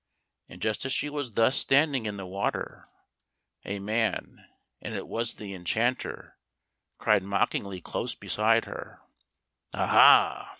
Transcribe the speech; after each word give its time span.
And 0.49 0.59
just 0.63 0.83
as 0.83 0.91
she 0.91 1.11
was 1.11 1.33
thus 1.33 1.55
standing 1.55 2.07
in 2.07 2.17
the 2.17 2.25
water, 2.25 2.87
a 3.63 3.77
man, 3.77 4.47
and 4.81 4.95
it 4.95 5.07
was 5.07 5.35
the 5.35 5.53
enchanter, 5.53 6.39
cried 6.97 7.21
mockingly 7.21 7.81
close 7.81 8.15
beside 8.15 8.65
her, 8.65 9.03
"Aha! 9.75 10.49